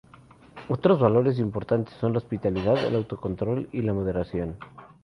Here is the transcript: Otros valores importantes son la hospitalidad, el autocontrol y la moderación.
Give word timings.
Otros 0.67 0.99
valores 0.99 1.37
importantes 1.37 1.93
son 1.99 2.13
la 2.13 2.17
hospitalidad, 2.17 2.75
el 2.85 2.95
autocontrol 2.95 3.69
y 3.71 3.83
la 3.83 3.93
moderación. 3.93 4.57